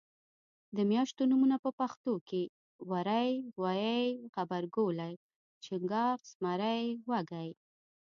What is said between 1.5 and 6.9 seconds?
په پښتو کې وری غویي غبرګولی چنګاښ زمری